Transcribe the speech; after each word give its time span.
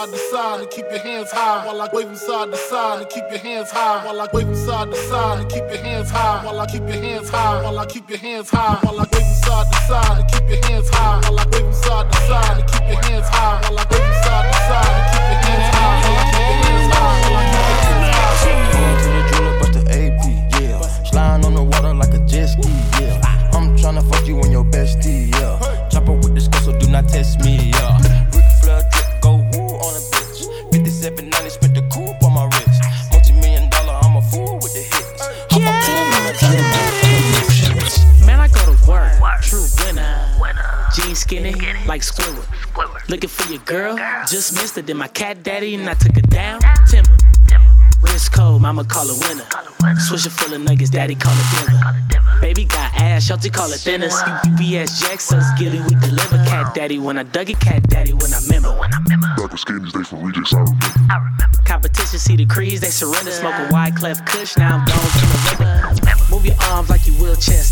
side 0.00 0.12
to 0.12 0.18
side 0.30 0.60
and 0.60 0.70
keep 0.70 0.84
your 0.90 0.98
hands 0.98 1.30
high 1.30 1.66
while 1.66 1.82
I 1.82 1.88
wave 1.92 2.06
them 2.06 2.16
side 2.16 2.50
to 2.50 2.56
side 2.56 3.02
and 3.02 3.10
keep 3.10 3.24
your 3.30 3.38
hands 3.38 3.70
high 3.70 4.04
while 4.06 4.20
I 4.20 4.28
wave 4.32 4.46
them 4.46 4.56
side 4.56 4.90
to 4.90 4.96
side 4.96 5.40
and 5.40 5.50
keep 5.50 5.64
your 5.68 5.82
hands 5.82 6.10
high 6.10 6.44
while 6.44 6.60
I 6.60 6.66
keep 6.66 6.88
your 6.88 6.96
hands 6.96 7.28
high 7.28 7.62
while 7.62 7.78
I 7.78 7.86
keep 7.86 8.08
your 8.08 8.18
hands 8.18 8.50
high 8.50 8.78
while 8.82 8.98
I 8.98 9.02
wave 9.02 9.10
them 9.10 9.34
side 9.44 9.66
to 9.70 9.78
side 9.88 10.20
and 10.20 10.30
keep 10.32 10.48
your 10.48 10.64
hands 10.64 10.88
high 10.90 11.20
while 11.20 11.38
I 11.38 11.44
wave 11.44 11.64
them 11.64 11.72
side 11.74 12.12
to 12.12 12.18
side 12.28 12.60
and 12.60 12.72
keep 12.72 12.88
your 12.88 13.02
hands 13.04 13.28
high 13.28 13.60
while 13.60 13.78
I 13.78 13.84
wave 13.90 14.00
them 14.00 14.14
side 14.24 14.46
to 14.48 14.58
side 14.68 14.88
and 14.96 15.10
keep 15.12 15.28
your 15.28 15.40
hands 15.44 15.74
high 15.74 15.90
the 19.10 19.22
jeweler, 19.30 19.58
bust 19.58 19.76
AP, 19.90 20.62
yeah. 20.62 20.80
Sliding 21.04 21.44
on 21.44 21.54
the 21.54 21.62
water 21.62 21.92
like 21.92 22.14
a 22.14 22.18
jet 22.20 22.46
ski, 22.46 22.70
yeah. 23.00 23.20
I'm 23.52 23.76
tryna 23.76 24.08
fuck 24.08 24.26
you 24.26 24.40
on 24.40 24.50
your 24.50 24.64
bestie, 24.64 25.30
yeah. 25.34 25.88
Chopper 25.90 26.12
with 26.12 26.34
the 26.34 26.40
skull, 26.40 26.60
so 26.60 26.78
do 26.78 26.88
not 26.88 27.08
test 27.08 27.40
me, 27.40 27.70
yeah. 27.74 27.99
Like 41.90 42.02
Squidward. 42.02 42.46
Looking 43.08 43.28
for 43.28 43.52
your 43.52 43.60
girl. 43.62 43.96
Just 44.28 44.54
missed 44.54 44.78
it. 44.78 44.86
Then 44.86 44.96
my 44.96 45.08
cat 45.08 45.42
daddy 45.42 45.74
and 45.74 45.90
I 45.90 45.94
took 45.94 46.14
her 46.14 46.22
down. 46.22 46.60
Timber. 46.88 47.16
Wrist 48.00 48.32
cold, 48.32 48.62
mama 48.62 48.84
call 48.84 49.08
her 49.08 49.18
winner. 49.26 49.42
Swisher 49.98 50.30
full 50.30 50.54
of 50.54 50.60
nuggets, 50.60 50.90
daddy 50.90 51.16
call 51.16 51.34
it 51.34 51.48
dinner. 51.50 52.40
Baby 52.40 52.64
got 52.64 52.94
ass, 52.94 53.26
shelter 53.26 53.50
call 53.50 53.72
it 53.72 53.80
thinners. 53.80 54.14
UPS 54.22 55.00
Jackson's 55.00 55.44
gilly, 55.58 55.80
we 55.80 55.96
deliver. 55.96 56.36
Cat 56.46 56.74
daddy 56.74 57.00
when 57.00 57.18
I 57.18 57.24
dug 57.24 57.50
it, 57.50 57.58
cat 57.58 57.82
daddy 57.88 58.12
when 58.12 58.32
I 58.32 58.38
remember. 58.46 58.70
Back 59.36 59.50
with 59.50 59.60
skinnies, 59.60 59.92
they 59.92 60.04
from 60.04 60.22
rejects, 60.22 60.54
I 60.54 60.60
remember. 60.60 61.58
Competition 61.64 62.20
see 62.20 62.36
the 62.36 62.46
crease, 62.46 62.80
they 62.80 62.90
surrender. 62.90 63.32
Smoking 63.32 63.68
wide 63.72 63.96
clef 63.96 64.24
kush, 64.26 64.56
now 64.56 64.76
I'm 64.76 64.84
gone 64.86 65.10
to 65.18 65.26
the 65.26 65.40
river. 65.50 66.30
Move 66.30 66.46
your 66.46 66.56
arms 66.70 66.88
like 66.88 67.04
you 67.08 67.14
wheelchair 67.14 67.64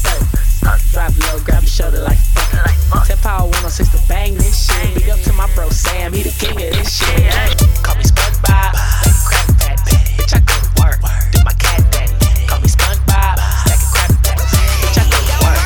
stuck. 0.77 1.15
Drop 1.15 1.33
low, 1.33 1.41
grab 1.45 1.63
your 1.63 1.71
shoulder 1.71 2.03
like 2.03 2.19
fuck. 2.19 3.07
Tip 3.07 3.19
power 3.21 3.45
106 3.45 3.89
to 3.91 4.09
bang 4.09 4.35
this 4.35 4.67
shit. 4.67 4.95
Big 4.95 5.09
up 5.09 5.21
to 5.21 5.33
my 5.33 5.49
bro 5.55 5.69
Sam, 5.71 6.13
he 6.13 6.23
the 6.23 6.31
king 6.31 6.53
of 6.53 6.73
this 6.75 6.99
shit. 6.99 7.33
Call 7.83 7.97
me 7.97 8.05
SpongeBob, 8.05 8.73
crap 9.25 9.47
that 9.65 9.79
bitch. 9.87 10.35
I 10.35 10.41
go 10.45 10.55
to 10.59 10.71
work, 10.83 11.01
do 11.33 11.41
my 11.45 11.53
cat 11.55 11.81
daddy. 11.93 12.13
Call 12.47 12.61
me 12.61 12.69
SpongeBob, 12.69 13.37
stack 13.65 13.81
of 13.81 13.91
crap 13.95 14.13
that 14.27 14.39
bitch. 14.43 14.97
I 14.99 15.05
go 15.09 15.19
to 15.25 15.37
work. 15.45 15.61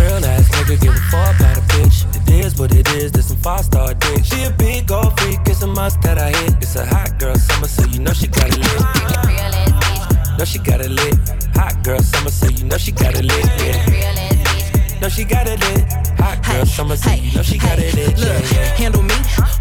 Real 0.00 0.24
ass 0.24 0.48
nigga, 0.54 0.80
give 0.80 0.94
a 0.94 1.02
fuck 1.10 1.36
about 1.36 1.58
a 1.58 1.60
bitch. 1.72 2.06
It 2.28 2.44
is 2.44 2.58
what 2.58 2.74
it 2.74 2.88
is, 2.94 3.12
this 3.12 3.28
some 3.28 3.36
five 3.38 3.64
star 3.64 3.94
dick. 3.94 4.24
She 4.24 4.44
a 4.44 4.50
big 4.50 4.86
gold 4.86 5.18
freak, 5.20 5.40
it's 5.46 5.62
a 5.62 5.66
must 5.66 6.00
that 6.02 6.18
I 6.18 6.30
hit. 6.30 6.54
It's 6.62 6.76
a 6.76 6.86
hot 6.86 7.18
girl 7.18 7.34
summer, 7.34 7.68
so 7.68 7.84
you 7.86 8.00
know 8.00 8.12
she 8.12 8.28
got 8.28 8.48
it 8.48 8.58
lit. 8.58 10.38
Know 10.38 10.44
she 10.44 10.58
got 10.58 10.80
it 10.80 10.90
lit. 10.90 11.15
Girl 12.26 12.32
so 12.32 12.48
you 12.48 12.64
know 12.64 12.76
she 12.76 12.90
got 12.90 13.14
it 13.14 13.24
lit. 13.24 13.46
Yeah. 13.60 15.00
Know 15.00 15.08
she 15.08 15.22
got 15.22 15.46
it 15.46 15.60
lit. 15.60 16.05
Hot 16.18 16.42
girl 16.44 16.64
summer, 16.66 16.96
so 16.96 17.10
you 17.12 17.34
know 17.36 17.42
she 17.42 17.58
got 17.58 17.78
it 17.78 17.94
lit. 17.94 18.18
Yeah, 18.18 18.26
Look, 18.32 18.52
yeah. 18.52 18.74
handle 18.76 19.02
me. 19.02 19.14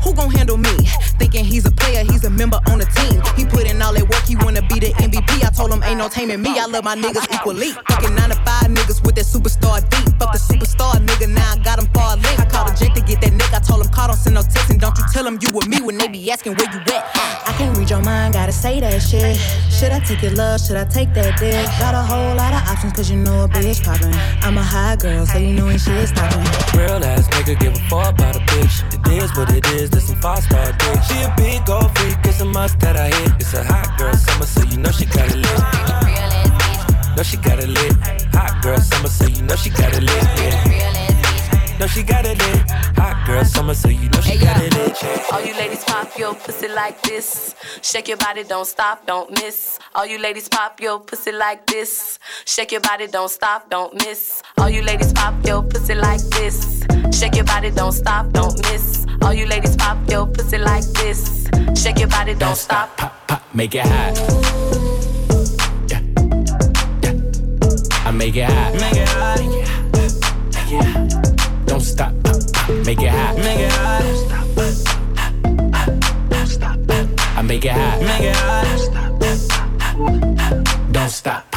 Who 0.03 0.14
gon' 0.14 0.31
handle 0.31 0.58
me? 0.58 0.75
Thinking 1.20 1.45
he's 1.45 1.66
a 1.66 1.72
player, 1.72 2.03
he's 2.03 2.23
a 2.23 2.30
member 2.30 2.59
on 2.70 2.80
the 2.80 2.86
team. 2.86 3.22
He 3.36 3.45
put 3.45 3.66
in 3.70 3.81
all 3.81 3.94
that 3.94 4.03
work, 4.08 4.23
he 4.25 4.36
wanna 4.38 4.62
be 4.62 4.80
the 4.80 4.92
MVP. 5.02 5.44
I 5.44 5.50
told 5.50 5.72
him 5.73 5.81
ain't 5.84 5.97
no 5.97 6.08
taming 6.09 6.42
me. 6.42 6.59
I 6.59 6.66
love 6.66 6.84
my 6.84 6.95
niggas 6.95 7.28
equally. 7.34 7.72
Fucking 7.89 8.14
nine 8.16 8.30
to 8.30 8.36
five 8.45 8.70
niggas 8.70 9.03
with 9.03 9.16
that 9.16 9.25
superstar 9.25 9.81
deep. 9.89 10.14
Fuck 10.20 10.31
the 10.34 10.39
superstar 10.39 10.94
nigga, 11.02 11.28
now 11.30 11.53
I 11.53 11.58
got 11.64 11.80
him 11.80 11.88
far 11.94 12.16
link. 12.17 12.39
I 12.39 12.45
called 12.45 12.69
a 12.72 12.75
jet 12.75 12.94
to 12.95 13.02
get 13.02 13.22
that 13.22 13.31
nigga. 13.34 13.56
I 13.56 13.59
told 13.59 13.84
him 13.84 13.92
call, 13.92 14.08
don't 14.08 14.17
send 14.17 14.36
no 14.36 14.42
text 14.42 14.69
and 14.69 14.80
don't 14.80 14.97
you 14.97 15.03
tell 15.12 15.25
him 15.25 15.40
you 15.42 15.50
with 15.52 15.67
me 15.67 15.81
when 15.81 15.97
they 15.97 16.08
be 16.08 16.31
asking 16.31 16.53
where 16.56 16.69
you 16.72 16.80
at. 16.94 17.03
I 17.47 17.53
can't 17.58 17.75
read 17.78 17.90
your 17.90 18.02
mind, 18.02 18.34
gotta 18.34 18.52
say 18.52 18.80
that 18.80 19.02
shit. 19.02 19.38
Should 19.72 19.92
I 19.92 20.00
take 20.00 20.22
your 20.22 20.31
love? 20.34 20.62
Should 20.62 20.78
I 20.78 20.85
take 20.85 21.13
that 21.13 21.40
dick? 21.40 21.66
Got 21.79 21.96
a 21.96 22.02
whole 22.02 22.35
lot 22.35 22.53
of 22.53 22.62
options, 22.69 22.94
cause 22.94 23.09
you 23.09 23.18
know 23.18 23.44
a 23.44 23.47
bitch 23.50 23.84
poppin'. 23.84 24.13
I'm 24.46 24.58
a 24.58 24.63
high 24.63 24.96
girl, 24.96 25.25
so 25.25 25.38
you 25.38 25.53
know 25.53 25.66
when 25.66 25.78
shit 25.79 26.09
stoppin'. 26.09 26.44
Real 26.75 27.03
ass 27.03 27.28
nigga, 27.29 27.59
give 27.59 27.73
a 27.73 27.79
fuck 27.89 28.13
about 28.13 28.35
a 28.35 28.39
bitch. 28.39 28.83
It 28.94 29.23
is 29.23 29.35
what 29.38 29.51
it 29.51 29.66
is, 29.72 29.89
this 29.89 30.07
some 30.07 30.17
five 30.17 30.44
star 30.44 30.72
dick. 30.72 31.01
She 31.03 31.22
a 31.22 31.33
big 31.38 31.66
gold 31.66 31.97
freak, 31.97 32.17
it's 32.23 32.41
a 32.41 32.45
must 32.45 32.79
that 32.79 32.97
I 32.97 33.07
hit. 33.07 33.33
It's 33.39 33.53
a 33.53 33.63
hot 33.63 33.97
girl 33.97 34.13
summer, 34.13 34.45
so 34.45 34.61
you 34.63 34.78
know 34.78 34.91
she 34.91 35.05
got 35.05 35.28
it 35.31 35.38
lit. 35.38 37.16
Know 37.16 37.23
she 37.23 37.38
got 37.38 37.59
it 37.59 37.69
lit. 37.69 37.94
Hot 38.34 38.61
girl 38.61 38.78
summer, 38.78 39.07
so 39.07 39.25
you 39.28 39.41
know 39.44 39.55
she 39.55 39.69
got 39.69 39.94
it 39.95 40.03
lit. 40.03 40.23
Yeah. 40.38 41.15
Know 41.80 41.88
she 41.88 42.03
got 42.03 42.25
it 42.25 42.38
lit. 42.40 42.72
Hot 42.97 43.25
girl 43.28 43.44
summer, 43.44 43.74
so 43.74 43.90
you 43.90 44.09
know 44.09 44.22
she 44.22 44.31
Hey, 44.31 44.38
got 44.46 44.58
yeah. 44.58 44.63
it 44.63 44.74
lit. 44.75 45.03
Yeah. 45.03 45.25
All 45.34 45.41
you 45.46 45.53
ladies 45.56 45.84
pop 45.84 46.18
your 46.18 46.34
pussy 46.34 46.68
like 46.69 47.02
this. 47.02 47.53
Shake 47.81 48.08
your 48.08 48.18
body, 48.18 48.44
don't 48.44 48.66
stop, 48.66 49.06
don't 49.06 49.30
miss. 49.31 49.78
All 49.94 50.06
you 50.06 50.18
ladies 50.19 50.47
pop 50.47 50.80
your 50.80 51.00
pussy 51.00 51.31
like 51.34 51.66
this. 51.68 52.18
Shake 52.46 52.72
your 52.72 52.81
body, 52.81 53.08
don't 53.08 53.30
stop, 53.30 53.69
don't 53.69 53.94
miss. 53.96 54.41
All 54.58 54.69
you 54.69 54.81
ladies 54.84 55.12
pop 55.14 55.34
your 55.46 55.64
pussy 55.64 55.96
like 55.96 56.22
this. 56.31 56.84
Shake 57.12 57.35
your 57.35 57.46
body, 57.46 57.72
don't 57.72 57.91
stop, 57.91 58.31
don't 58.31 58.58
miss. 58.72 59.06
All 59.22 59.34
you 59.34 59.46
ladies 59.46 59.75
pop 59.75 59.97
your 60.09 60.28
pussy 60.28 60.58
like 60.58 60.85
this. 60.94 61.47
Shake 61.75 62.00
your 62.00 62.08
body, 62.08 62.35
don't 62.35 62.56
stop. 62.56 62.96
Pop, 62.97 63.14
pop, 63.28 63.44
make 63.53 63.75
it 63.75 63.85
hot. 63.85 64.16
Yeah. 65.90 66.02
Yeah. 67.03 68.08
I 68.08 68.12
make 68.12 68.35
it 68.38 68.50
hot. 68.50 68.74
Make 68.75 68.96
it 68.96 69.08
hot. 69.09 69.40
Make 69.40 69.52
it 69.52 69.68
hot. 69.68 69.91
Don't 69.91 70.09
stop. 70.09 70.35
Pop, 70.69 71.04
pop, 71.97 72.13
make 72.85 73.01
it 73.01 73.09
hot. 73.09 73.35
Make 73.38 73.59
it 73.59 73.72
hot. 73.72 74.03
Stop. 74.25 74.47
Stop. 76.47 76.79
I 77.38 77.41
make 77.41 77.66
it 77.66 77.72
hot. 77.72 78.00
Make 78.01 78.22
it 78.22 78.35
hot. 78.35 78.66
Don't 80.91 81.09
stop. 81.09 81.54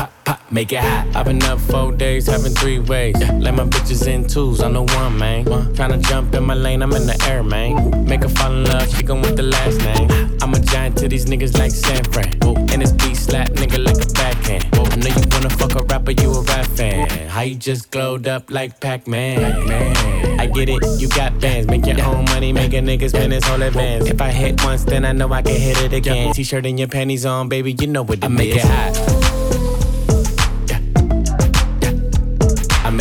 Make 0.50 0.72
it 0.72 0.81
hot. 0.81 1.06
I've 1.14 1.26
been 1.26 1.42
up 1.42 1.60
four 1.60 1.92
days, 1.92 2.26
having 2.26 2.54
three 2.54 2.78
ways. 2.78 3.14
Yeah. 3.20 3.32
Let 3.32 3.54
my 3.54 3.64
bitches 3.64 4.06
in 4.09 4.26
twos, 4.26 4.62
I 4.62 4.70
know 4.70 4.84
one, 4.84 5.19
man. 5.19 5.44
One. 5.44 5.75
Tryna 5.75 6.03
jump 6.09 6.34
in 6.34 6.44
my 6.44 6.54
lane, 6.54 6.82
I'm 6.82 6.92
in 6.92 7.06
the 7.06 7.22
air, 7.28 7.42
man. 7.42 8.06
Make 8.06 8.22
her 8.22 8.31
fall 8.31 8.53
in 8.53 8.64
love, 8.64 8.88
she 8.97 9.03
gon' 9.03 9.20
with 9.20 9.36
the 9.36 9.42
last 9.42 9.78
name. 9.78 10.38
I'm 10.41 10.54
a 10.54 10.60
giant 10.60 10.97
to 10.98 11.09
these 11.09 11.26
niggas 11.26 11.59
like 11.59 11.70
San 11.70 12.03
Fran. 12.04 12.32
And 12.72 12.81
this 12.81 12.92
beat 12.92 13.16
slap 13.16 13.50
nigga 13.50 13.84
like 13.84 14.03
a 14.03 14.12
backhand. 14.14 14.64
I 14.72 14.97
know 14.97 15.09
you 15.09 15.28
wanna 15.32 15.50
fuck 15.50 15.75
a 15.75 15.84
rapper, 15.84 16.12
you 16.12 16.32
a 16.32 16.41
rap 16.41 16.66
fan. 16.66 17.28
How 17.28 17.42
you 17.42 17.54
just 17.54 17.91
glowed 17.91 18.26
up 18.26 18.50
like 18.50 18.80
Pac-Man? 18.80 19.38
Pac-Man. 19.38 20.41
I 20.41 20.47
get 20.47 20.70
it, 20.70 20.82
you 20.98 21.09
got 21.09 21.38
bands. 21.41 21.66
Make 21.66 21.84
your 21.84 22.00
own 22.06 22.25
money, 22.25 22.54
make 22.54 22.72
a 22.72 22.76
nigga 22.80 23.10
spend 23.10 23.32
his 23.32 23.44
whole 23.44 23.60
advance. 23.60 24.06
If 24.06 24.22
I 24.22 24.30
hit 24.30 24.65
once, 24.65 24.84
then 24.84 25.04
I 25.04 25.12
know 25.12 25.30
I 25.30 25.42
can 25.42 25.60
hit 25.60 25.78
it 25.82 25.92
again. 25.92 26.32
T-shirt 26.32 26.65
and 26.65 26.78
your 26.78 26.88
panties 26.88 27.26
on, 27.26 27.50
baby, 27.50 27.76
you 27.78 27.86
know 27.86 28.03
what 28.03 28.19
it 28.19 28.25
I 28.25 28.28
make 28.28 28.56
it 28.56 28.62
hot. 28.62 29.28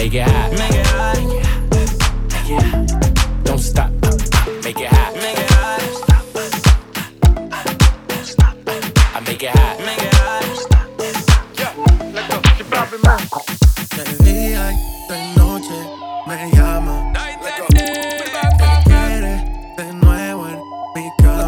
Make 0.07 0.15
it 0.15 0.23
hot. 0.29 0.51
Make 0.53 0.71
it 0.71 0.87
hot. 0.87 1.17
Don't 3.43 3.59
stop. 3.59 3.91
Make 4.63 4.79
it 4.79 4.87
hot. 4.87 5.13
Make 5.15 5.37
it 5.37 5.49
hot. 5.51 5.81
I 9.13 9.19
make 9.25 9.43
it 9.43 9.49
hot. 9.49 9.79
Make 9.79 10.01
it 10.01 10.13
hot. 10.13 10.45
De 13.95 14.03
día 14.23 14.71
y 14.71 14.75
de 15.09 15.17
noche 15.35 15.75
me 16.25 16.49
llama. 16.51 17.11
Te 17.43 17.49
quiere 18.85 19.33
de 19.75 19.93
nuevo 19.93 20.47
en 20.47 20.59
mi 20.95 21.11
cama. 21.17 21.47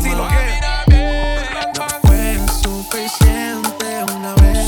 No 1.77 1.87
fue 2.01 2.37
suficiente 2.61 4.03
una 4.15 4.31
vez. 4.35 4.67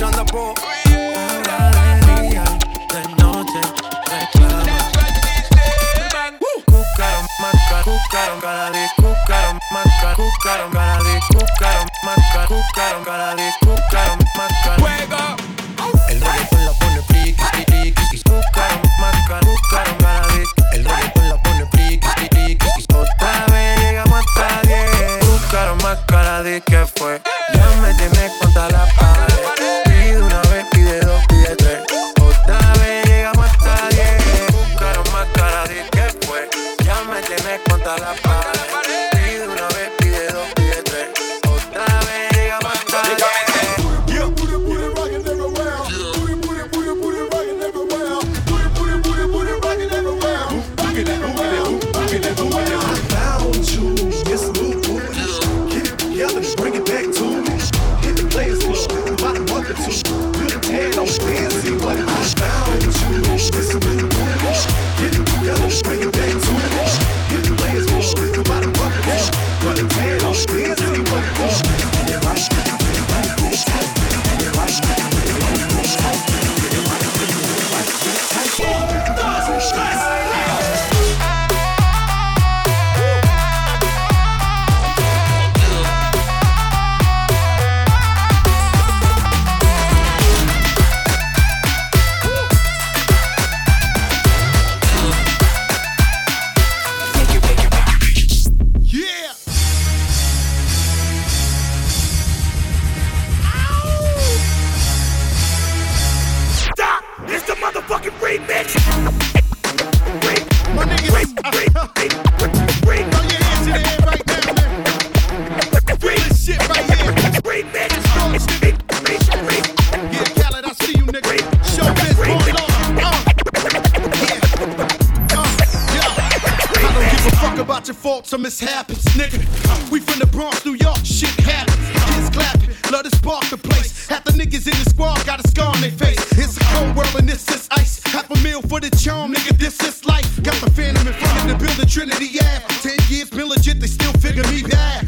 About 127.82 127.88
your 127.88 127.96
faults 127.96 128.34
or 128.34 128.38
mishaps, 128.38 129.04
nigga. 129.18 129.42
We 129.90 130.02
from 130.02 130.20
the 130.20 130.28
Bronx, 130.28 130.64
New 130.66 130.76
York, 130.76 131.00
shit 131.04 131.34
happens. 131.42 131.82
Kids 132.14 132.30
clapping, 132.30 132.70
love 132.92 133.04
to 133.04 133.16
spark 133.16 133.50
the 133.50 133.58
place. 133.58 134.08
Half 134.08 134.24
the 134.24 134.32
niggas 134.32 134.68
in 134.68 134.78
the 134.84 134.90
squad 134.90 135.26
got 135.26 135.44
a 135.44 135.48
scar 135.48 135.74
on 135.74 135.82
their 135.82 135.90
face. 135.90 136.22
It's 136.38 136.58
a 136.58 136.64
cold 136.76 136.96
world 136.96 137.16
and 137.18 137.28
this 137.28 137.50
is 137.50 137.68
ice. 137.72 138.04
Half 138.04 138.30
a 138.30 138.38
meal 138.44 138.62
for 138.62 138.80
the 138.80 138.92
charm, 138.92 139.34
nigga, 139.34 139.58
this 139.58 139.82
is 139.82 140.06
life. 140.06 140.30
Got 140.44 140.62
the 140.62 140.70
phantom 140.70 141.08
in 141.08 141.14
front 141.14 141.42
of 141.42 141.48
the 141.50 141.66
building, 141.66 141.88
Trinity 141.88 142.30
Ave. 142.38 142.66
Ten 142.86 143.00
years 143.10 143.32
been 143.32 143.50
legit, 143.50 143.80
they 143.80 143.88
still 143.88 144.14
figure 144.14 144.46
me 144.54 144.62
bad. 144.62 145.08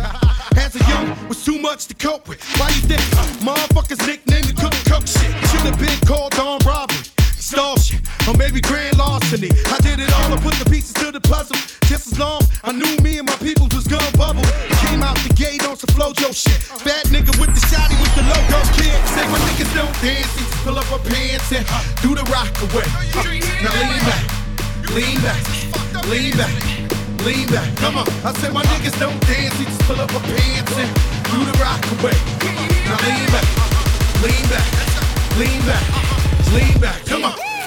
As 0.58 0.76
a 0.76 0.84
young, 0.90 1.28
was 1.28 1.46
too 1.46 1.60
much 1.60 1.86
to 1.88 1.94
cope 1.94 2.28
with. 2.28 2.42
Why 2.58 2.70
you 2.70 2.82
think 2.90 3.02
motherfuckers 3.46 4.02
nicknamed 4.08 4.50
the 4.50 4.58
cook 4.58 4.74
cook 4.90 5.06
shit? 5.06 5.30
Should've 5.50 5.78
been 5.78 6.00
called 6.08 6.34
on 6.40 6.58
robbery 6.66 7.14
stall 7.44 7.78
shit, 7.78 8.02
or 8.28 8.34
maybe 8.36 8.62
grand 8.62 8.98
larceny. 8.98 9.52
I 9.68 9.78
did 9.82 10.00
it 10.00 10.13
gate 16.14 16.26
on 16.26 16.34
some 16.34 16.34
Flo-Jo 16.34 16.34
shit. 16.34 16.86
Bad 16.86 17.06
nigga 17.08 17.34
with 17.40 17.54
the 17.54 17.62
shotty 17.68 17.98
with 18.02 18.14
the 18.16 18.24
logo 18.24 18.60
kid. 18.78 18.94
Say 19.14 19.26
my 19.30 19.40
niggas 19.50 19.74
don't 19.76 19.94
dance, 20.02 20.32
pull 20.64 20.78
up 20.78 20.92
our 20.92 21.00
pants 21.00 21.52
and 21.52 21.66
uh, 21.70 21.84
do 22.02 22.16
the 22.16 22.24
rock 22.32 22.54
away. 22.62 22.88
Uh, 23.14 23.24
now 23.62 23.74
lean 23.82 24.02
back, 24.06 24.26
lean 24.94 25.22
back, 25.22 25.42
lean 26.08 26.38
back. 26.38 26.54
Lean 27.24 27.48
back, 27.48 27.74
come 27.78 27.96
on. 27.96 28.06
I 28.26 28.34
said 28.34 28.52
my 28.52 28.64
niggas 28.64 29.00
don't 29.00 29.18
dance, 29.22 29.58
they 29.58 29.64
just 29.64 29.82
pull 29.84 29.96
up 29.96 30.14
our 30.14 30.20
pants 30.20 30.76
and 30.76 30.92
do 31.32 31.40
the 31.46 31.58
rock 31.58 31.80
away. 32.00 32.18
Now 32.84 33.00
lean 33.00 33.28
back, 33.32 33.48
lean 34.22 34.46
back, 34.50 35.40
lean 35.40 35.66
back 35.66 36.14
lean 36.54 36.80
back, 36.80 37.06
come 37.06 37.26
on. 37.26 37.63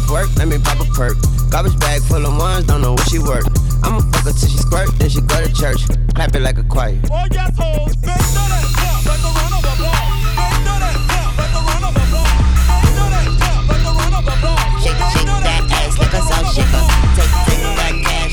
off 0.00 0.10
work, 0.10 0.28
let 0.36 0.48
me 0.48 0.58
pop 0.58 0.80
a 0.80 0.84
perk. 0.92 1.16
Garbage 1.50 1.78
bag 1.80 2.02
full 2.02 2.24
of 2.24 2.36
ones, 2.36 2.64
don't 2.66 2.80
know 2.80 2.92
what 2.92 3.08
she 3.08 3.18
work. 3.18 3.44
I'ma 3.82 4.00
fuck 4.12 4.24
her 4.24 4.32
till 4.32 4.48
she 4.48 4.58
squirt, 4.58 4.88
then 4.98 5.08
she 5.08 5.20
go 5.20 5.42
to 5.42 5.52
church. 5.52 5.82
Clap 6.14 6.34
it 6.34 6.40
like 6.40 6.58
a 6.58 6.64
choir. 6.64 6.96
Shake, 14.80 14.96
that 15.46 15.64
ass 15.70 15.98
like 15.98 16.10
take 16.10 16.70
that 17.78 17.94
cash. 18.04 18.32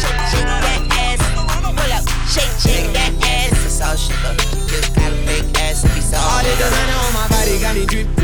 Shake, 0.00 0.20
that 0.66 0.80
ass. 0.92 1.20
Pull 1.34 1.92
up, 1.92 2.04
shake, 2.28 2.54
that 2.92 3.12
ass. 3.24 3.74
Just 4.70 4.94
got 4.94 5.12
a 5.12 5.16
fake 5.26 5.58
ass. 5.58 5.84
All 6.14 6.42
designer 6.42 6.98
on 6.98 7.12
my 7.12 7.28
body 7.28 7.58
got 7.60 7.74
me 7.74 7.86
drip. 7.86 8.23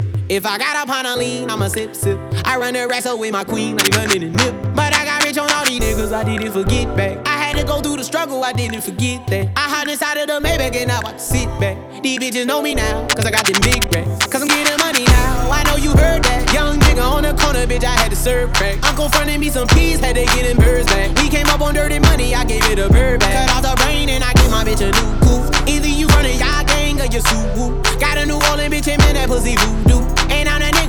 If 0.31 0.45
I 0.45 0.57
got 0.57 0.77
up 0.77 0.87
on 0.87 1.05
a 1.05 1.17
lean, 1.17 1.49
I'ma 1.49 1.67
sip 1.67 1.93
sip. 1.93 2.17
I 2.45 2.55
run 2.55 2.73
the 2.73 2.87
wrestle 2.87 3.19
with 3.19 3.33
my 3.33 3.43
queen 3.43 3.75
like 3.75 3.93
London 3.93 4.23
and 4.23 4.35
Nip. 4.37 4.55
But 4.73 4.95
I 4.95 5.03
got 5.03 5.25
rich 5.25 5.37
on 5.37 5.51
all 5.51 5.65
these 5.65 5.81
niggas, 5.81 6.13
I 6.13 6.23
didn't 6.23 6.53
forget 6.53 6.87
back. 6.95 7.27
I 7.27 7.35
had 7.35 7.57
to 7.57 7.65
go 7.65 7.81
through 7.81 7.97
the 7.97 8.05
struggle, 8.05 8.41
I 8.41 8.53
didn't 8.53 8.79
forget 8.79 9.27
that. 9.27 9.49
I 9.57 9.67
hide 9.67 9.89
inside 9.89 10.15
of 10.23 10.27
the 10.27 10.39
Maybach 10.39 10.73
and 10.73 10.87
now 10.87 11.01
I 11.03 11.17
sit 11.17 11.49
back. 11.59 11.75
These 12.01 12.19
bitches 12.19 12.45
know 12.47 12.61
me 12.61 12.75
now, 12.75 13.05
cause 13.09 13.25
I 13.25 13.31
got 13.31 13.43
them 13.45 13.59
big 13.59 13.83
racks. 13.93 14.25
Cause 14.27 14.41
I'm 14.41 14.47
getting 14.47 14.79
money 14.79 15.03
now, 15.03 15.51
I 15.51 15.63
know 15.67 15.75
you 15.75 15.91
heard 15.99 16.23
that. 16.23 16.53
Young 16.53 16.79
nigga 16.79 17.03
on 17.03 17.23
the 17.23 17.35
corner, 17.35 17.67
bitch, 17.67 17.83
I 17.83 17.91
had 17.99 18.09
to 18.11 18.15
serve 18.15 18.53
crack. 18.53 18.79
Uncle 18.87 19.09
fronted 19.09 19.37
me 19.37 19.49
some 19.49 19.67
peas, 19.67 19.99
had 19.99 20.15
to 20.15 20.23
get 20.23 20.47
them 20.47 20.55
birds 20.63 20.87
back. 20.87 21.11
We 21.19 21.27
came 21.27 21.47
up 21.47 21.59
on 21.59 21.73
dirty 21.73 21.99
money, 21.99 22.35
I 22.35 22.45
gave 22.45 22.63
it 22.71 22.79
a 22.79 22.87
bird 22.87 23.19
back. 23.19 23.49
Cut 23.49 23.65
off 23.65 23.75
the 23.75 23.83
rain 23.83 24.07
and 24.07 24.23
I 24.23 24.31
gave 24.31 24.49
my 24.49 24.63
bitch 24.63 24.79
a 24.79 24.95
new 24.95 25.11
coupe. 25.27 25.67
Either 25.67 25.91
you 25.91 26.07
running 26.15 26.39
y'all 26.39 26.63
gang 26.63 27.01
or 27.01 27.11
you 27.11 27.19
woo. 27.59 27.83
Got 27.99 28.17
a 28.17 28.25
New 28.25 28.39
Orleans 28.47 28.73
bitch 28.73 28.87
and 28.87 29.01
man, 29.03 29.15
that 29.15 29.27
pussy 29.27 29.57
voodoo. 29.57 30.20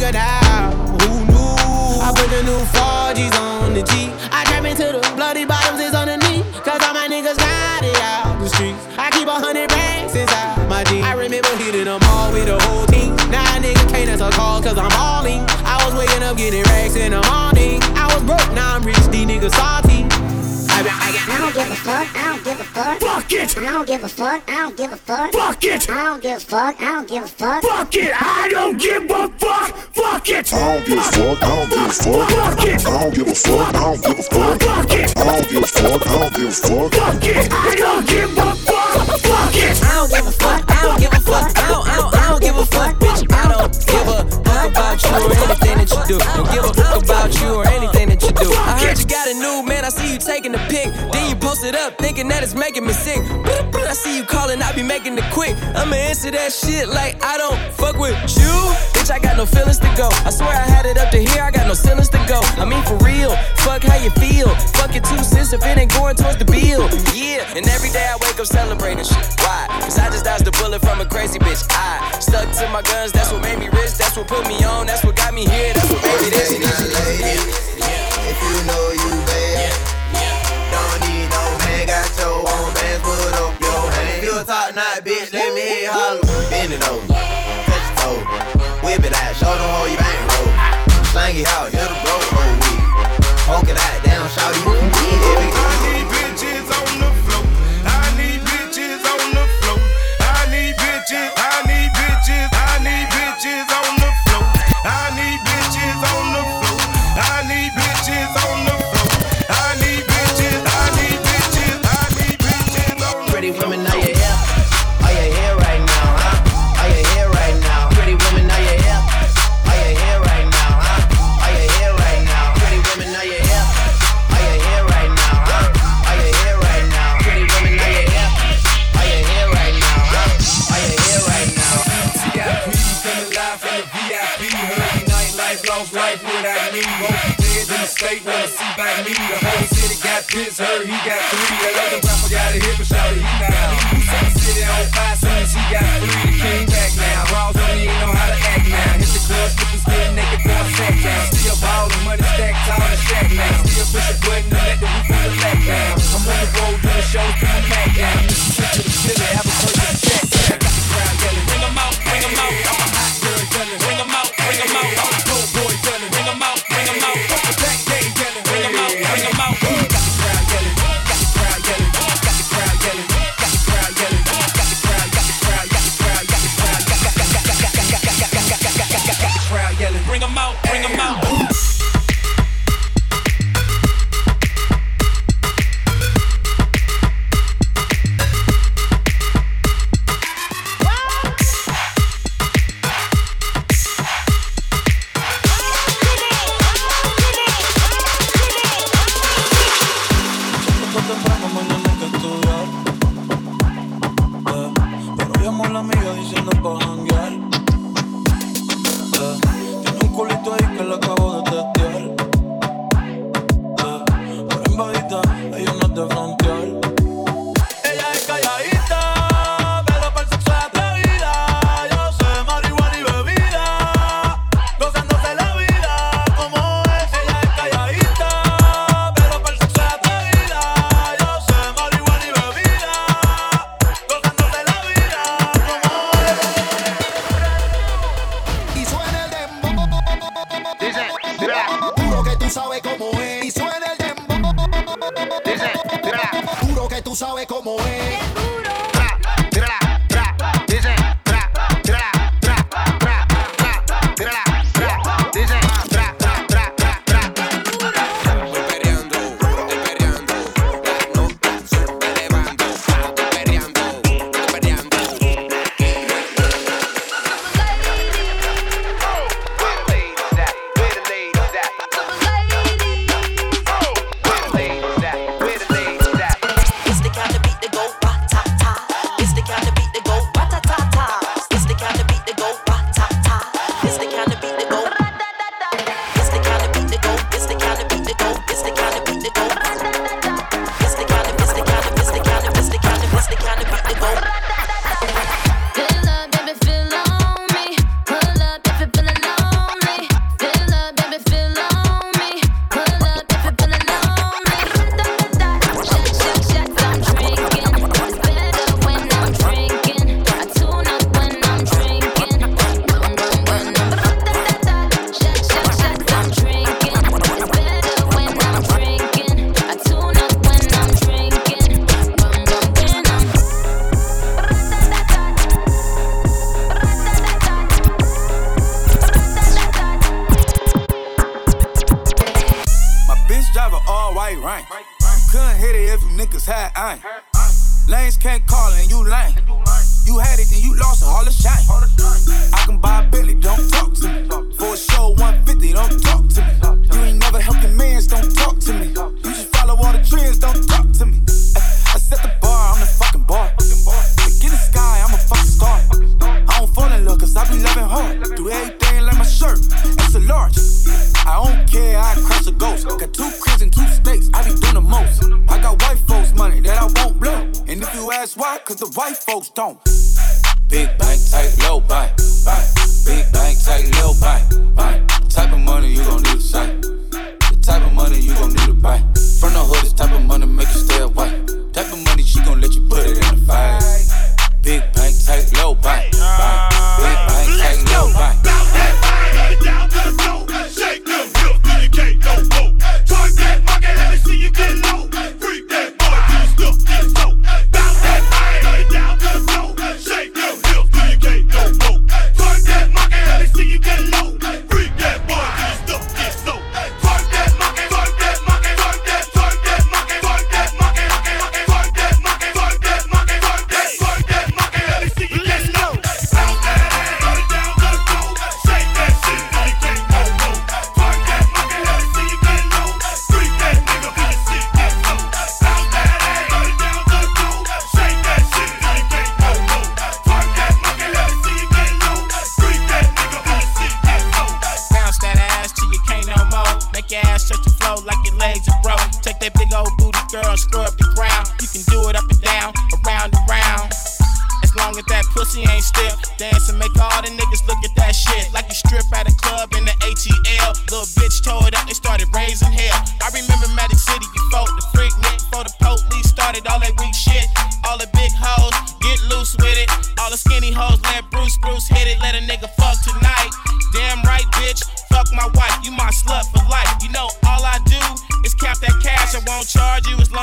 Ain't 0.02 0.16
on 0.16 0.18
a 0.18 0.18
nigga 0.18 0.18
now, 0.18 0.71
who 0.99 1.25
knew? 1.26 2.02
I 2.02 2.11
put 2.11 2.28
the 2.30 2.42
new 2.42 2.59
4Gs 2.75 3.38
on 3.38 3.75
the 3.75 3.82
G. 3.82 4.11
I 4.32 4.44
trap 4.44 4.64
into 4.64 4.99
the 4.99 5.14
bloody 5.14 5.44
bottoms 5.44 5.80
is 5.80 5.94
underneath. 5.94 6.42
Cause 6.64 6.82
all 6.82 6.94
my 6.94 7.06
niggas 7.06 7.38
got 7.38 7.85
it 7.85 7.97
out 8.02 8.38
the 8.40 8.49
streets. 8.49 8.78
I 8.99 9.11
keep 9.11 9.28
a 9.28 9.38
hundred 9.38 9.71
racks 9.71 10.14
inside 10.14 10.68
my 10.68 10.82
jeans. 10.85 11.06
I 11.06 11.14
remember 11.14 11.54
hitting 11.56 11.85
them 11.85 12.00
all 12.11 12.32
with 12.32 12.47
the 12.47 12.59
whole 12.66 12.87
team. 12.87 13.14
Now 13.30 13.47
a 13.56 13.61
nigga 13.61 13.88
can't 13.90 14.11
answer 14.11 14.30
call 14.30 14.61
cause 14.61 14.78
I'm 14.78 14.90
all 14.99 15.25
in. 15.25 15.44
I 15.62 15.78
was 15.85 15.94
waking 15.94 16.23
up 16.23 16.37
getting 16.37 16.62
racks 16.64 16.97
in 16.97 17.12
the 17.12 17.23
morning. 17.30 17.78
I 17.94 18.11
was 18.12 18.23
broke, 18.25 18.52
now 18.54 18.75
I'm 18.75 18.82
rich, 18.82 18.99
these 19.14 19.26
niggas 19.26 19.54
salty. 19.54 20.02
I 20.75 21.38
don't 21.38 21.54
give 21.54 21.71
a 21.71 21.76
fuck. 21.76 22.16
I 22.16 22.32
don't 22.32 22.44
give 22.44 22.61
a 22.61 22.64
fuck. 22.64 23.00
Fuck 23.00 23.32
it. 23.32 23.59
I 23.59 23.61
don't 23.71 23.87
give 23.87 24.02
a 24.02 24.09
fuck. 24.09 24.42
I 24.49 24.62
don't 24.62 24.76
give 24.76 24.92
a 24.92 24.97
fuck. 24.97 25.32
Fuck 25.32 25.64
it. 25.64 25.88
I 25.88 26.04
don't 26.04 26.23
give 26.23 26.37
a 26.37 26.40
fuck. 26.40 26.80
I 26.80 26.85
don't 26.85 27.09
give 27.09 27.23
a 27.23 27.28
fuck. 27.28 27.62
Fuck 27.62 27.94
it. 27.94 28.12
I 28.21 28.49
don't 28.49 28.78
give 28.78 29.04
a 29.04 29.28
fuck. 29.28 29.62
I 30.52 30.76
don't 30.76 30.85
give 30.85 30.99
a 30.99 31.02
fuck. 31.02 31.42
I 31.42 31.49
don't 31.49 31.71
give 31.71 31.80
a 31.80 31.92
fuck. 31.92 32.28
I 32.28 32.50
don't 32.52 33.14
give 33.14 33.28
a 33.28 33.35
fuck. 33.35 33.75
I 33.75 33.82
don't 33.82 34.02
give 34.02 34.18
a 34.18 34.23
fuck. 34.23 34.62
I 34.62 35.25
don't 35.25 35.49
give 35.49 35.62
a 35.62 35.66
fuck. 35.66 36.06
I 36.06 36.18
don't 36.18 36.37
give 36.37 36.49
a 36.49 36.52
fuck. 36.52 36.92
I 36.92 37.09
don't 37.87 38.06
give 38.06 38.28
a 38.28 38.42
fuck. 38.42 38.71
I 39.80 39.97
don't 39.97 40.11
give 40.11 40.26
a 40.26 40.32
fuck. 40.32 40.68
I 40.68 40.82
don't 40.82 41.00
give 41.00 41.12
a 41.12 41.21
fuck. 41.21 41.56
I 41.56 41.68
don't. 41.68 41.88
I 41.88 41.97
don't. 41.97 42.14
I 42.14 42.28
don't 42.28 42.42
give 42.42 42.56
a 42.56 42.66
fuck, 42.66 42.99
bitch. 42.99 43.23
I 43.32 43.49
don't 43.49 43.73
give 43.87 44.09
a 44.09 44.25
fuck 44.44 44.71
about 44.71 45.02
you 45.02 45.11
or 45.11 45.32
anything 45.32 45.76
that 45.78 45.90
you 45.90 46.00
do. 46.06 46.18
Don't 46.18 46.50
give 46.52 46.64
a 46.64 46.73
fuck 46.75 47.02
about 47.02 47.40
you 47.40 47.49
or 47.54 47.66
anything 47.66 47.81
up, 51.92 51.99
thinking 51.99 52.28
that 52.28 52.42
it's 52.42 52.54
making 52.54 52.87
me 52.87 52.92
sick. 52.92 53.20
I 53.92 53.94
see 53.94 54.16
you 54.16 54.25
calling, 54.25 54.62
I 54.62 54.72
be 54.72 54.82
making 54.82 55.18
it 55.18 55.25
quick. 55.32 55.56
I'ma 55.76 55.96
answer 55.96 56.30
that 56.30 56.52
shit 56.52 56.88
like 56.88 57.22
I 57.22 57.37
don't 57.37 57.61
fuck 57.72 57.99
with 57.99 58.16
you. 58.37 58.54
Bitch, 58.96 59.11
I 59.11 59.18
got 59.18 59.37
no 59.37 59.44
feelings 59.44 59.78
to 59.80 59.90
go. 59.96 60.08
I 60.25 60.30
swear 60.30 60.49
I 60.49 60.64
had 60.64 60.87
it 60.87 60.96
up 60.96 61.11
to 61.11 61.18
here, 61.18 61.42
I 61.42 61.50
got 61.50 61.66
no 61.66 61.75
ceilings 61.75 62.08
to 62.11 62.20
go. 62.28 62.40
I 62.56 62.64
mean, 62.64 62.82
for 62.84 62.96
real, 63.04 63.37
fuck 63.61 63.82
how 63.82 63.96
you 64.00 64.11
feel. 64.16 64.49
Fuck 64.80 64.96
it 64.96 65.04
two 65.04 65.18
cents 65.25 65.52
if 65.52 65.61
it 65.64 65.76
ain't 65.76 65.92
going 65.92 66.16
towards 66.16 66.38
the 66.38 66.46
bill. 66.46 66.88
Yeah, 67.12 67.44
and 67.56 67.68
every 67.68 67.90
day 67.90 68.06
I 68.08 68.16
wake 68.25 68.40
up 68.40 68.46
celebrating 68.46 69.04
shit. 69.04 69.20
Why? 69.44 69.66
Cause 69.84 69.99
I 69.99 70.08
just 70.08 70.25
dodged 70.25 70.49
a 70.49 70.52
bullet 70.52 70.80
from 70.80 71.00
a 71.00 71.06
crazy 71.06 71.38
bitch. 71.38 71.66
I 71.70 72.16
stuck 72.20 72.49
to 72.49 72.68
my 72.72 72.82
guns, 72.82 73.12
that's 73.12 73.32
what 73.32 73.42
made 73.42 73.58
me 73.58 73.68
rich, 73.68 73.99
that's 74.00 74.16
what 74.16 74.26
put 74.28 74.46
me 74.49 74.62
on, 74.64 74.87
that's 74.87 75.04
what 75.04 75.16
got 75.16 75.34
me 75.34 75.44
here, 75.44 75.75
bitch, 85.04 85.32
let 85.32 85.54
me 85.54 85.61
hit 85.61 85.90
holler. 85.90 86.23
Bend 86.50 86.73
it 86.73 86.82
over, 86.88 87.06
touch 87.06 87.87
your 87.88 87.97
toe. 87.99 88.87
Whip 88.87 89.04
it 89.04 89.14
out, 89.14 89.37
show 89.37 89.50
them 89.50 89.71
how 89.71 89.87
you 89.87 89.97
bang 89.99 90.23
roll. 90.30 91.04
Slang 91.06 91.37
it 91.37 91.47
out, 91.49 91.71
hit 91.71 91.82
a 91.82 91.94
bro. 92.04 92.41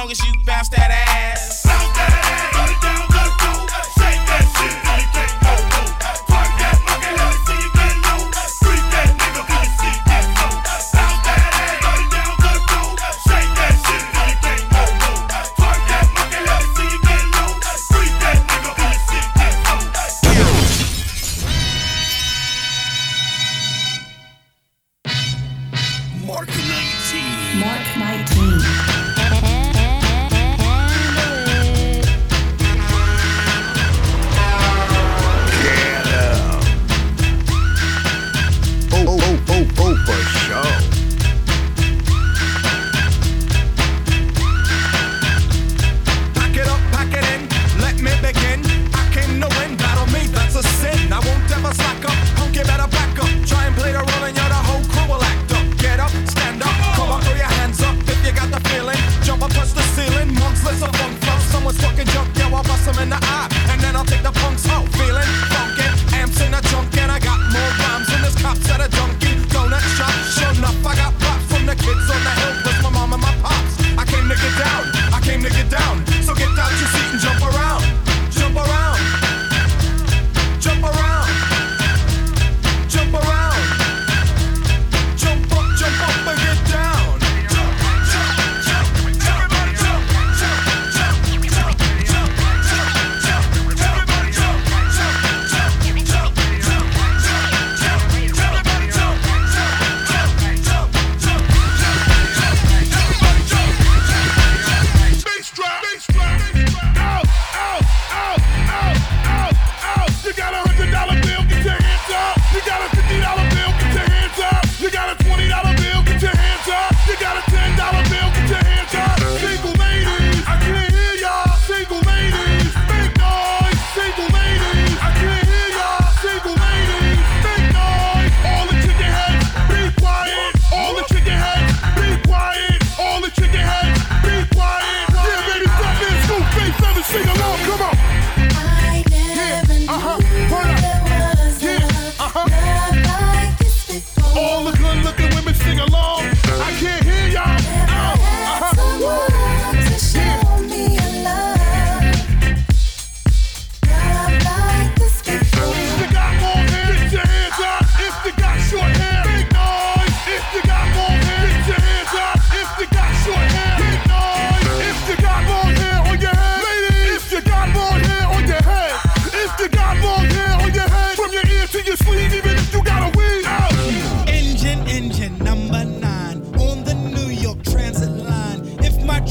long 0.09 0.11
as 0.11 0.25
you 0.25 0.43
back. 0.43 0.58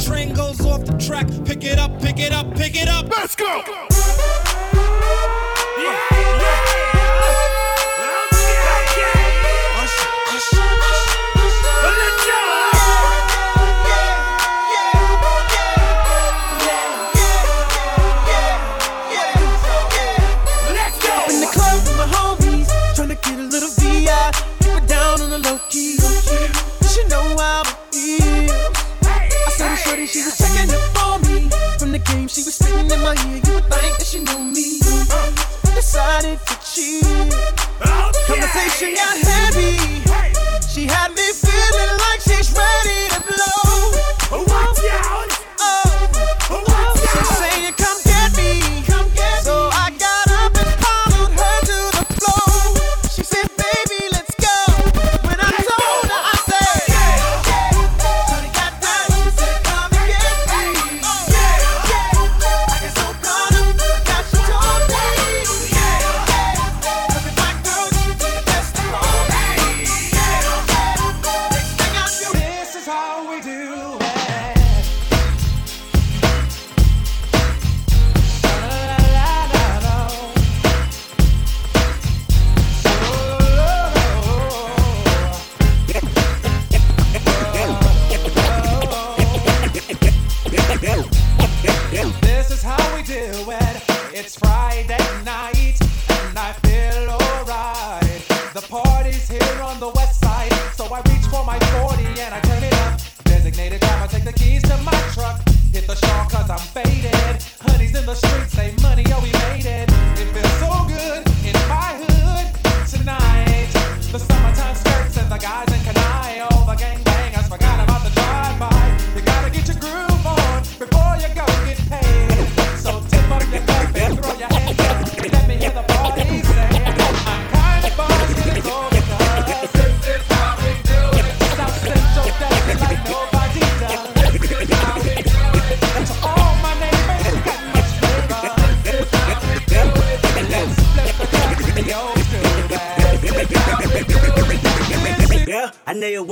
Train 0.05 0.33
goes 0.33 0.61
off 0.65 0.85
the 0.85 0.97
track. 0.99 1.27
Pick 1.45 1.65
it 1.65 1.79
up, 1.79 2.01
pick 2.01 2.19
it 2.19 2.33
up, 2.33 2.55
pick 2.55 2.77
it 2.77 2.89
up. 2.89 3.09
Let's 3.09 3.35
go. 3.35 4.18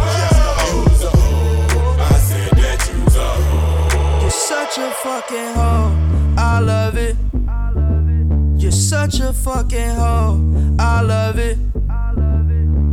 Just 0.00 0.32
a 0.32 0.48
hoe. 0.66 0.82
You's 0.82 1.04
a 1.04 1.10
hoe. 1.10 1.96
I 1.98 2.18
said 2.28 2.52
that 2.62 2.80
you's 2.92 3.16
a 3.16 3.18
hoe. 3.18 4.20
You're 4.20 4.30
such 4.30 4.78
a 4.78 4.90
fucking 4.90 5.54
hoe. 5.54 5.90
I 6.36 6.58
love 6.60 6.96
it. 6.96 7.16
You're 8.60 8.72
such 8.72 9.20
a 9.20 9.32
fucking 9.32 9.90
hoe. 9.90 10.40
I 10.78 11.00
love 11.02 11.38
it. 11.38 11.58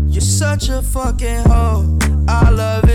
You're 0.07 0.21
such 0.21 0.69
a 0.69 0.81
fucking 0.81 1.43
hoe. 1.47 1.97
I 2.27 2.49
love 2.49 2.83
it. 2.83 2.86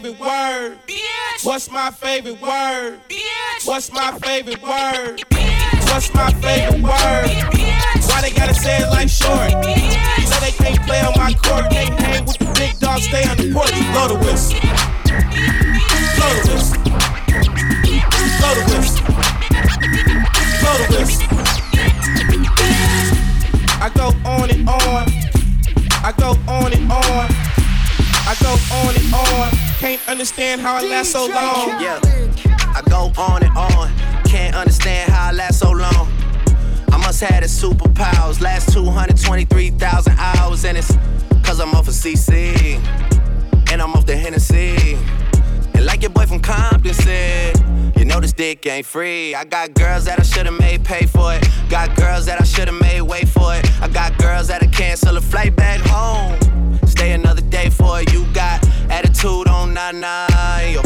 Favorite 0.00 0.20
word? 0.20 0.78
What's 1.42 1.70
my 1.70 1.90
favorite 1.90 2.38
word? 2.42 3.00
What's 3.64 3.90
my 3.90 4.12
favorite 4.18 4.62
word? 4.62 5.22
What's 5.88 6.12
my 6.12 6.30
favorite 6.34 6.82
word? 6.82 7.30
Why 8.04 8.20
they 8.20 8.30
gotta 8.30 8.52
say 8.52 8.76
it 8.76 8.90
like 8.90 9.08
short? 9.08 9.48
You 9.48 10.28
know 10.28 10.40
they 10.40 10.52
can't 10.52 10.82
play 10.82 11.00
on 11.00 11.14
my 11.16 11.32
court. 11.32 11.70
They 11.70 11.86
hang 11.86 12.26
with 12.26 12.36
the 12.36 12.44
big 12.58 12.78
dogs, 12.78 13.04
stay 13.04 13.24
on 13.24 13.38
the 13.38 13.50
porch. 13.54 13.72
Blow 13.92 14.08
the 14.08 14.16
whistle. 14.20 14.60
Blow 16.16 16.28
the 16.36 16.42
whistle. 16.52 16.82
Blow 18.36 18.52
the 18.52 18.64
whistle. 18.76 19.00
Blow 20.60 20.76
the 20.76 20.86
whistle. 20.92 21.24
I 23.80 23.88
go 23.94 24.12
on 24.28 24.50
and 24.50 24.68
on. 24.68 25.08
I 26.04 26.12
go 26.18 26.36
on 26.52 26.72
and 26.74 26.92
on. 26.92 27.28
I 28.28 28.36
go 28.42 28.58
on 28.74 28.94
and 28.94 29.14
on. 29.14 29.65
Can't 29.78 30.08
understand 30.08 30.62
how 30.62 30.76
I 30.76 30.82
last 30.82 31.12
so 31.12 31.26
long. 31.26 31.68
Yeah, 31.80 32.00
I 32.74 32.82
go 32.88 33.12
on 33.18 33.42
and 33.42 33.56
on. 33.56 33.92
Can't 34.24 34.56
understand 34.56 35.12
how 35.12 35.28
I 35.28 35.32
last 35.32 35.58
so 35.58 35.70
long. 35.70 36.08
I 36.90 36.96
must 36.96 37.20
have 37.20 37.42
the 37.42 37.46
superpowers. 37.46 38.40
Last 38.40 38.72
223,000 38.72 40.12
hours, 40.18 40.64
and 40.64 40.78
it's 40.78 40.96
cause 41.44 41.60
I'm 41.60 41.74
off 41.74 41.88
of 41.88 41.94
CC. 41.94 42.80
And 43.70 43.82
I'm 43.82 43.92
off 43.92 44.06
the 44.06 44.16
Hennessy. 44.16 44.96
Like 45.86 46.02
your 46.02 46.10
boy 46.10 46.26
from 46.26 46.40
Compton 46.40 46.92
said, 46.94 47.56
you 47.96 48.04
know 48.04 48.18
this 48.18 48.32
dick 48.32 48.66
ain't 48.66 48.84
free. 48.84 49.36
I 49.36 49.44
got 49.44 49.72
girls 49.74 50.06
that 50.06 50.18
I 50.18 50.24
should've 50.24 50.58
made 50.58 50.84
pay 50.84 51.06
for 51.06 51.32
it. 51.32 51.48
Got 51.70 51.94
girls 51.94 52.26
that 52.26 52.40
I 52.40 52.44
should've 52.44 52.74
made 52.80 53.02
wait 53.02 53.28
for 53.28 53.54
it. 53.54 53.64
I 53.80 53.86
got 53.86 54.18
girls 54.18 54.48
that'll 54.48 54.68
cancel 54.70 55.16
a 55.16 55.20
flight 55.20 55.54
back 55.54 55.80
home. 55.84 56.34
Stay 56.88 57.12
another 57.12 57.40
day 57.42 57.70
for 57.70 58.00
it. 58.00 58.12
You 58.12 58.26
got 58.34 58.66
attitude 58.90 59.46
on 59.46 59.74
nine 59.74 60.02
yo. 60.72 60.82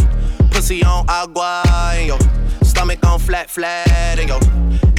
Pussy 0.51 0.85
on 0.85 1.07
agua, 1.09 1.63
yo. 2.05 2.19
Stomach 2.63 3.05
on 3.07 3.19
flat, 3.21 3.49
flat, 3.49 3.91
and 3.91 4.29
yo. 4.29 4.39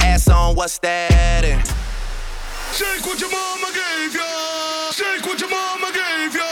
Ass 0.00 0.26
on 0.28 0.56
what's 0.56 0.78
that? 0.80 1.44
And 1.44 1.64
Shake 2.74 3.06
what 3.06 3.20
your 3.20 3.30
mama 3.30 3.70
gave 3.72 4.14
ya. 4.16 4.90
Shake 4.90 5.24
what 5.24 5.40
your 5.40 5.48
mama 5.48 5.92
gave 5.94 6.34
ya. 6.34 6.51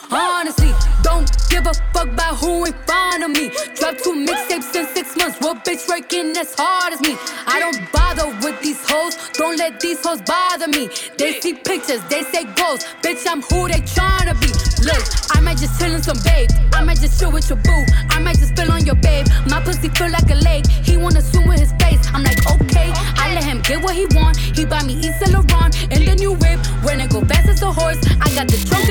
Honestly, 0.11 0.73
don't 1.03 1.31
give 1.49 1.65
a 1.65 1.73
fuck 1.93 2.07
about 2.07 2.35
who 2.35 2.65
in 2.65 2.73
front 2.85 3.23
of 3.23 3.31
me. 3.31 3.49
Drop 3.75 3.97
two 3.97 4.13
mixtapes 4.13 4.75
in 4.75 4.85
six 4.93 5.15
months. 5.15 5.39
What 5.39 5.63
bitch 5.63 5.87
working 5.87 6.35
as 6.35 6.53
hard 6.57 6.93
as 6.93 7.01
me? 7.01 7.15
I 7.47 7.59
don't 7.59 7.79
bother 7.93 8.27
with 8.45 8.61
these 8.61 8.79
hoes. 8.89 9.15
Don't 9.33 9.57
let 9.57 9.79
these 9.79 10.03
hoes 10.05 10.21
bother 10.21 10.67
me. 10.67 10.89
They 11.17 11.39
see 11.39 11.53
pictures, 11.53 12.03
they 12.09 12.23
say 12.23 12.43
goals. 12.59 12.83
Bitch, 13.01 13.25
I'm 13.25 13.41
who 13.41 13.69
they 13.69 13.79
tryna 13.87 14.35
be. 14.41 14.51
Look, 14.83 15.03
I 15.31 15.39
might 15.39 15.57
just 15.57 15.79
chill 15.79 15.93
in 15.93 16.03
some 16.03 16.17
babe. 16.25 16.49
I 16.73 16.83
might 16.83 16.99
just 16.99 17.19
chill 17.19 17.31
with 17.31 17.47
your 17.47 17.59
boo. 17.59 17.85
I 18.09 18.19
might 18.19 18.37
just 18.37 18.49
spill 18.49 18.71
on 18.71 18.85
your 18.85 18.95
babe. 18.95 19.27
My 19.47 19.61
pussy 19.63 19.87
feel 19.89 20.11
like 20.11 20.29
a 20.29 20.35
lake. 20.35 20.67
He 20.67 20.97
wanna 20.97 21.21
swim 21.21 21.47
with 21.47 21.59
his 21.59 21.71
face. 21.79 22.01
I'm 22.13 22.23
like, 22.23 22.39
okay. 22.51 22.91
I 23.15 23.33
let 23.33 23.45
him 23.45 23.61
get 23.61 23.81
what 23.81 23.95
he 23.95 24.07
want. 24.11 24.35
He 24.37 24.65
buy 24.65 24.83
me 24.83 24.95
East 24.95 25.21
Laurent 25.31 25.71
and 25.89 26.05
the 26.05 26.15
new 26.15 26.33
whip. 26.33 26.59
When 26.83 26.99
it 26.99 27.11
go 27.11 27.21
fast 27.21 27.47
as 27.47 27.61
a 27.61 27.71
horse, 27.71 27.99
I 28.19 28.27
got 28.35 28.47
the 28.47 28.57
trunk 28.67 28.90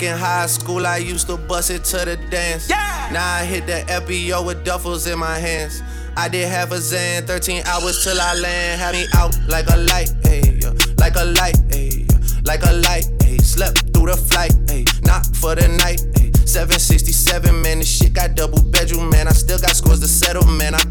Back 0.00 0.12
in 0.12 0.16
high 0.16 0.46
school, 0.46 0.86
I 0.86 0.96
used 0.96 1.26
to 1.26 1.36
bust 1.36 1.68
it 1.68 1.84
to 1.84 1.98
the 2.06 2.16
dance. 2.30 2.70
Now 2.70 3.34
I 3.34 3.44
hit 3.44 3.66
the 3.66 3.84
FBO 3.86 4.46
with 4.46 4.64
duffels 4.64 5.06
in 5.12 5.18
my 5.18 5.36
hands. 5.36 5.82
I 6.16 6.26
did 6.26 6.48
half 6.48 6.72
a 6.72 6.76
Xan, 6.76 7.26
13 7.26 7.64
hours 7.66 8.02
till 8.02 8.18
I 8.18 8.34
land. 8.34 8.80
Had 8.80 8.94
me 8.94 9.04
out 9.14 9.36
like 9.46 9.66
a 9.68 9.76
light, 9.76 10.08
ayy, 10.22 10.62
yeah, 10.62 10.72
like 10.96 11.16
a 11.16 11.24
light, 11.36 11.56
ayy, 11.68 12.08
yeah, 12.08 12.40
like 12.44 12.62
a 12.62 12.72
light, 12.80 13.04
ayy. 13.28 13.42
Slept 13.42 13.92
through 13.92 14.06
the 14.06 14.16
flight, 14.16 14.52
ayy, 14.72 14.88
not 15.04 15.26
for 15.36 15.54
the 15.54 15.68
night, 15.68 16.00
ayy. 16.16 16.32
767, 16.48 17.60
man, 17.60 17.80
this 17.80 17.98
shit 17.98 18.14
got 18.14 18.34
double 18.34 18.62
bedroom, 18.62 19.10
man. 19.10 19.28
I 19.28 19.32
still 19.32 19.58
got 19.58 19.76
scores 19.76 20.00
to 20.00 20.08
settle, 20.08 20.46
man. 20.46 20.74
I 20.74 20.82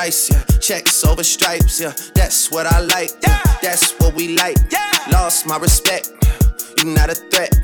Jesus 0.00 0.28
Christ, 0.28 0.30
yeah. 0.30 0.58
Checks 0.58 1.04
over 1.04 1.22
stripes, 1.22 1.80
yeah. 1.80 1.92
That's 2.14 2.50
what 2.50 2.66
I 2.66 2.80
like, 2.80 3.10
yeah. 3.22 3.42
That's 3.62 3.92
what 3.98 4.14
we 4.14 4.36
like. 4.36 4.56
Yeah. 4.70 4.90
Lost 5.10 5.46
my 5.46 5.58
respect, 5.58 6.10
you 6.78 6.84
not 6.84 7.10
a 7.10 7.14
threat. 7.14 7.54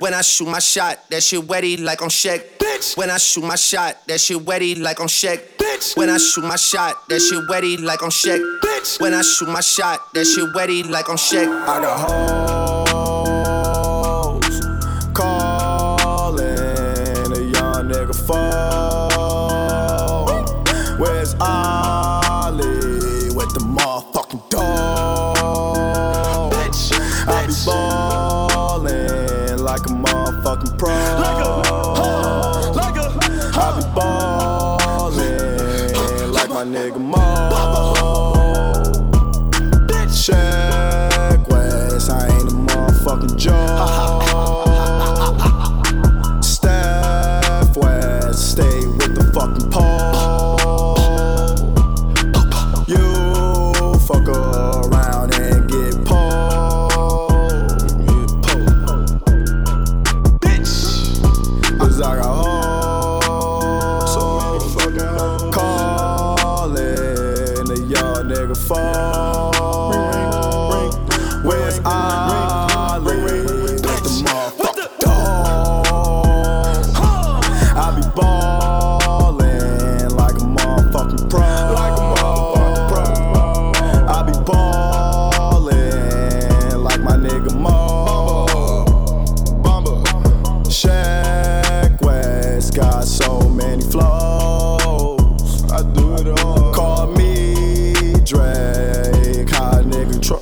When 0.00 0.12
I 0.12 0.22
shoot 0.22 0.48
my 0.48 0.58
shot, 0.58 0.98
that 1.10 1.22
shit 1.22 1.40
wetty 1.40 1.82
like 1.82 2.02
on 2.02 2.08
Shaq. 2.08 2.42
Bitch. 2.58 2.96
When 2.96 3.10
I 3.10 3.18
shoot 3.18 3.44
my 3.44 3.54
shot, 3.54 4.06
that 4.08 4.20
shit 4.20 4.38
wetty 4.38 4.80
like 4.80 5.00
on 5.00 5.06
Shaq. 5.06 5.40
Bitch. 5.56 5.96
When 5.96 6.10
I 6.10 6.18
shoot 6.18 6.44
my 6.44 6.56
shot, 6.56 7.08
that 7.08 7.20
shit 7.20 7.48
wetty 7.48 7.80
like 7.80 8.02
on 8.02 8.10
Shaq. 8.10 8.40
Bitch. 8.60 9.00
When 9.00 9.14
I 9.14 9.22
shoot 9.22 9.48
my 9.48 9.60
shot, 9.60 10.12
that 10.14 10.24
shit 10.24 10.52
wetty 10.52 10.88
like 10.88 11.08
on 11.08 11.16
Shaq. 11.16 11.46
I 11.46 11.80
got 11.80 12.10
hoes 12.10 12.93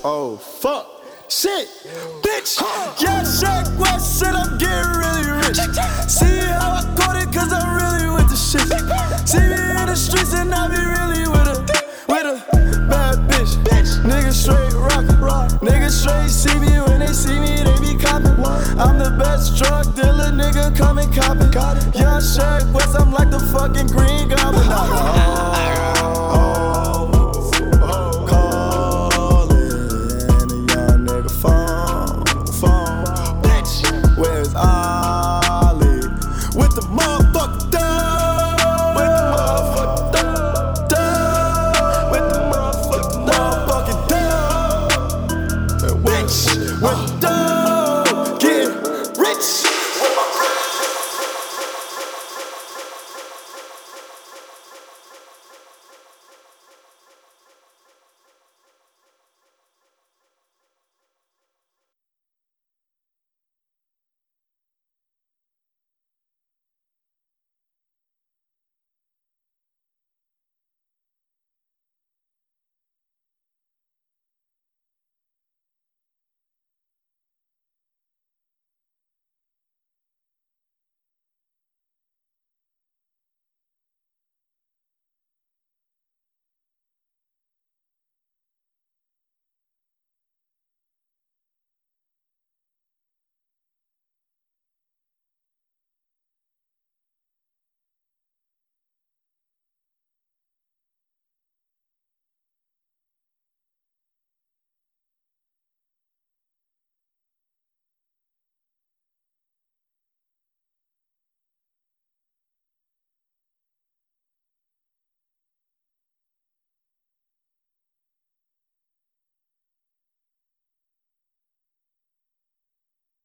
Oh, 0.05 0.37
fuck. 0.37 0.89
Shit. 1.29 1.69
Bitch. 2.23 2.59
Yeah, 3.01 3.23
Shaq 3.23 3.79
West 3.79 4.19
said 4.19 4.35
I'm 4.35 4.59
getting 4.59 4.91
really 4.99 5.31
rich. 5.47 5.59
See 6.11 6.43
how 6.43 6.83
I 6.83 6.95
caught 6.99 7.23
it, 7.23 7.33
cause 7.33 7.53
I'm 7.53 7.71
really 7.79 8.11
with 8.11 8.29
the 8.29 8.35
shit. 8.35 8.67
See 9.29 9.39
me 9.39 9.55
in 9.55 9.87
the 9.87 9.95
streets 9.95 10.35
and 10.35 10.53
I 10.53 10.67
be 10.67 10.75
really 10.75 11.29
with 11.31 11.47
a, 11.47 11.63
with 12.09 12.27
a 12.27 12.87
bad 12.91 13.31
bitch. 13.31 13.55
Niggas 14.03 14.43
straight 14.43 14.73
rockin'. 14.75 15.21
Rock. 15.21 15.51
niggas 15.63 16.03
straight 16.03 16.31
see 16.31 16.59
me 16.59 16.81
when 16.81 16.99
they 16.99 17.13
see 17.13 17.39
me, 17.39 17.63
they 17.63 17.79
be 17.79 17.97
coppin'. 17.97 18.35
I'm 18.83 18.99
the 18.99 19.15
best 19.17 19.57
drug 19.57 19.95
dealer, 19.95 20.33
nigga, 20.35 20.77
come 20.77 20.99
and 20.99 21.15
cop 21.15 21.37
it. 21.37 21.55
Young 21.95 22.21
Shaq 22.21 22.73
West, 22.73 22.97
I'm 22.99 23.13
like 23.13 23.31
the 23.31 23.39
fucking 23.39 23.87
green 23.87 24.29
goblin. 24.29 25.99